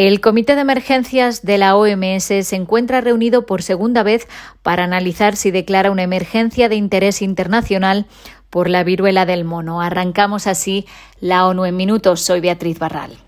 [0.00, 4.26] El Comité de Emergencias de la OMS se encuentra reunido por segunda vez
[4.62, 8.06] para analizar si declara una emergencia de interés internacional
[8.48, 9.82] por la viruela del mono.
[9.82, 10.86] Arrancamos así
[11.20, 12.22] la ONU en minutos.
[12.22, 13.18] Soy Beatriz Barral.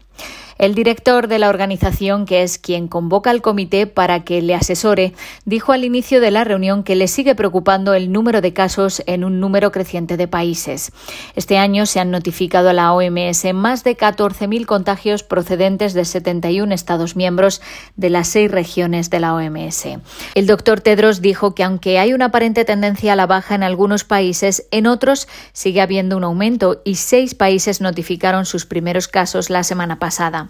[0.59, 5.15] El director de la organización, que es quien convoca al comité para que le asesore,
[5.45, 9.25] dijo al inicio de la reunión que le sigue preocupando el número de casos en
[9.25, 10.93] un número creciente de países.
[11.37, 16.75] Este año se han notificado a la OMS más de 14.000 contagios procedentes de 71
[16.75, 17.61] Estados miembros
[17.97, 19.87] de las seis regiones de la OMS.
[20.35, 24.05] El doctor Tedros dijo que aunque hay una aparente tendencia a la baja en algunos
[24.05, 29.63] países, en otros sigue habiendo un aumento y seis países notificaron sus primeros casos la
[29.63, 30.42] semana pasada.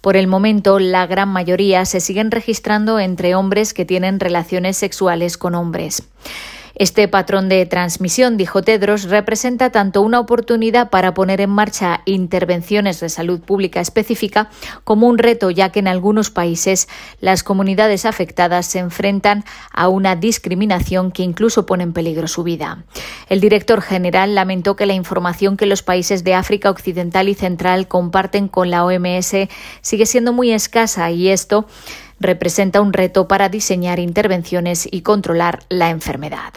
[0.00, 5.36] Por el momento, la gran mayoría se siguen registrando entre hombres que tienen relaciones sexuales
[5.36, 6.02] con hombres.
[6.78, 13.00] Este patrón de transmisión, dijo Tedros, representa tanto una oportunidad para poner en marcha intervenciones
[13.00, 14.48] de salud pública específica
[14.84, 16.88] como un reto, ya que en algunos países
[17.20, 22.84] las comunidades afectadas se enfrentan a una discriminación que incluso pone en peligro su vida.
[23.28, 27.88] El director general lamentó que la información que los países de África Occidental y Central
[27.88, 29.34] comparten con la OMS
[29.80, 31.66] sigue siendo muy escasa y esto
[32.20, 36.52] representa un reto para diseñar intervenciones y controlar la enfermedad.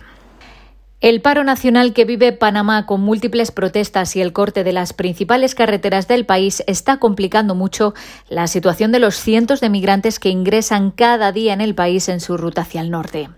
[1.02, 5.56] El paro nacional que vive Panamá con múltiples protestas y el corte de las principales
[5.56, 7.96] carreteras del país está complicando mucho
[8.30, 12.20] la situación de los cientos de migrantes que ingresan cada día en el país en
[12.20, 13.30] su ruta hacia el norte.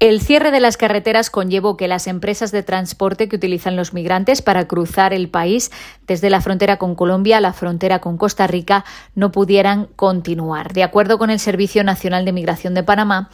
[0.00, 4.42] El cierre de las carreteras conllevó que las empresas de transporte que utilizan los migrantes
[4.42, 5.70] para cruzar el país
[6.08, 10.72] desde la frontera con Colombia a la frontera con Costa Rica no pudieran continuar.
[10.72, 13.30] De acuerdo con el Servicio Nacional de Migración de Panamá,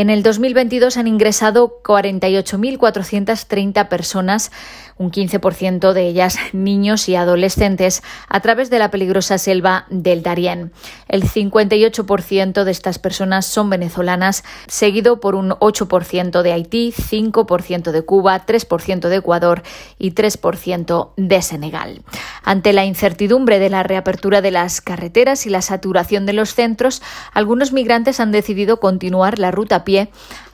[0.00, 4.52] en el 2022 han ingresado 48.430 personas,
[4.96, 10.70] un 15% de ellas niños y adolescentes, a través de la peligrosa selva del Darién.
[11.08, 18.02] El 58% de estas personas son venezolanas, seguido por un 8% de Haití, 5% de
[18.02, 19.64] Cuba, 3% de Ecuador
[19.98, 22.02] y 3% de Senegal.
[22.44, 27.02] Ante la incertidumbre de la reapertura de las carreteras y la saturación de los centros,
[27.32, 30.06] algunos migrantes han decidido continuar la ruta आप ये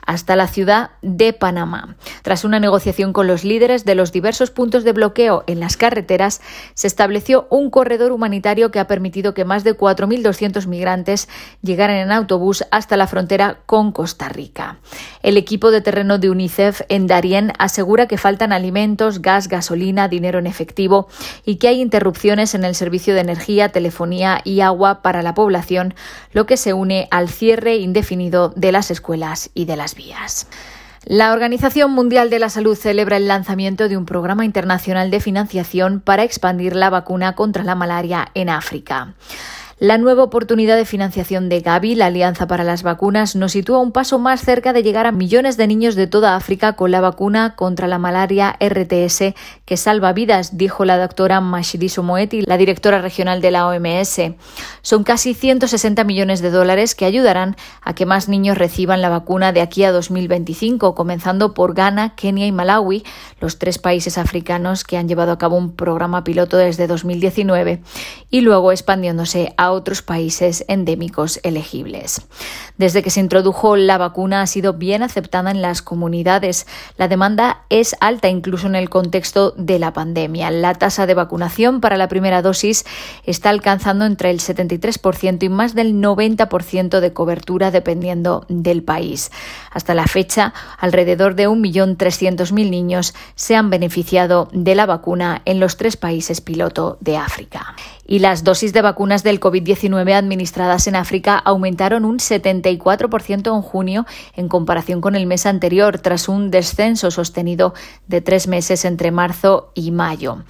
[0.05, 1.95] hasta la ciudad de Panamá.
[2.21, 6.41] Tras una negociación con los líderes de los diversos puntos de bloqueo en las carreteras,
[6.73, 11.27] se estableció un corredor humanitario que ha permitido que más de 4.200 migrantes
[11.61, 14.77] llegaran en autobús hasta la frontera con Costa Rica.
[15.23, 20.39] El equipo de terreno de UNICEF en Darien asegura que faltan alimentos, gas, gasolina, dinero
[20.39, 21.07] en efectivo
[21.45, 25.93] y que hay interrupciones en el servicio de energía, telefonía y agua para la población,
[26.31, 30.47] lo que se une al cierre indefinido de las escuelas y de las vías.
[31.05, 35.99] La Organización Mundial de la Salud celebra el lanzamiento de un programa internacional de financiación
[35.99, 39.13] para expandir la vacuna contra la malaria en África.
[39.77, 43.91] La nueva oportunidad de financiación de Gavi, la Alianza para las Vacunas, nos sitúa un
[43.91, 47.57] paso más cerca de llegar a millones de niños de toda África con la vacuna
[47.57, 53.41] contra la malaria RTS que salva vidas, dijo la doctora Mashidiso Moeti, la directora regional
[53.41, 54.21] de la OMS.
[54.81, 59.51] Son casi 160 millones de dólares que ayudarán a que más niños reciban la vacuna
[59.51, 63.03] de aquí a 2025, comenzando por Ghana, Kenia y Malawi,
[63.41, 67.81] los tres países africanos que han llevado a cabo un programa piloto desde 2019
[68.29, 72.21] y luego expandiéndose a otros países endémicos elegibles.
[72.77, 76.67] Desde que se introdujo la vacuna ha sido bien aceptada en las comunidades.
[76.97, 80.51] La demanda es alta incluso en el contexto de la pandemia.
[80.51, 82.85] La tasa de vacunación para la primera dosis
[83.25, 89.31] está alcanzando entre el 73% y más del 90% de cobertura dependiendo del país.
[89.71, 95.77] Hasta la fecha, alrededor de 1.300.000 niños se han beneficiado de la vacuna en los
[95.77, 97.75] tres países piloto de África.
[98.05, 104.05] Y las dosis de vacunas del COVID-19 administradas en África aumentaron un 74% en junio
[104.35, 107.73] en comparación con el mes anterior, tras un descenso sostenido
[108.07, 110.43] de tres meses entre marzo y mayo.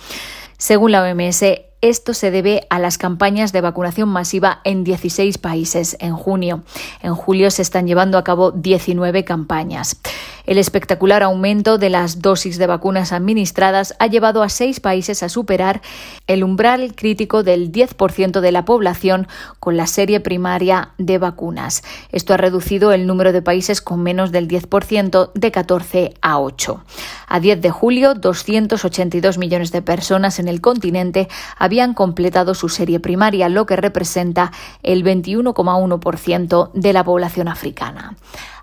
[0.57, 1.43] Según la OMS,
[1.81, 6.63] esto se debe a las campañas de vacunación masiva en 16 países en junio.
[7.01, 9.99] En julio se están llevando a cabo 19 campañas.
[10.45, 15.29] El espectacular aumento de las dosis de vacunas administradas ha llevado a seis países a
[15.29, 15.81] superar
[16.27, 19.27] el umbral crítico del 10% de la población
[19.59, 21.83] con la serie primaria de vacunas.
[22.11, 26.83] Esto ha reducido el número de países con menos del 10% de 14 a 8.
[27.27, 31.27] A 10 de julio, 282 millones de personas en el continente
[31.57, 34.51] habían completado su serie primaria, lo que representa
[34.83, 38.15] el 21,1% de la población africana.